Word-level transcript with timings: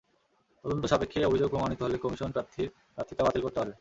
তদন্ত 0.65 0.83
সাপেক্ষে 0.85 1.19
অভিযোগ 1.25 1.47
প্রমাণিত 1.49 1.79
হলে 1.81 1.97
কমিশন 1.97 2.29
প্রার্থীর 2.31 2.67
প্রার্থিতা 2.95 3.21
বাতিল 3.23 3.41
করতে 3.41 3.59
পারবে। 3.59 3.69